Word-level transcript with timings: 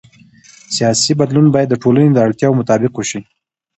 سیاسي 0.75 1.11
بدلون 1.21 1.47
باید 1.53 1.67
د 1.71 1.75
ټولنې 1.83 2.09
د 2.13 2.17
اړتیاوو 2.25 2.59
مطابق 2.61 2.91
وشي 2.95 3.19